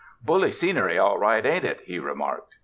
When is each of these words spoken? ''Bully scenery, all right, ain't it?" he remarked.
''Bully 0.25 0.51
scenery, 0.51 0.97
all 0.97 1.19
right, 1.19 1.45
ain't 1.45 1.63
it?" 1.63 1.81
he 1.81 1.99
remarked. 1.99 2.55